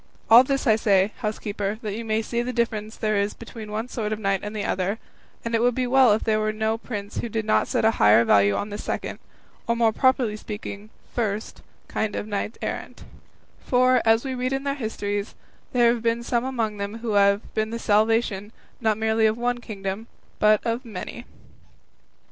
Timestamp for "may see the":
2.03-2.51